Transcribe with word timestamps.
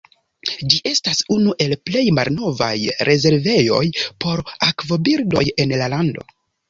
Ĝi 0.73 0.79
estas 0.91 1.19
unu 1.35 1.51
el 1.65 1.75
plej 1.89 2.01
malnovaj 2.19 2.73
rezervejoj 3.09 3.85
por 4.25 4.43
akvobirdoj 4.71 5.45
en 5.67 5.77
la 5.83 5.91
lando. 5.97 6.27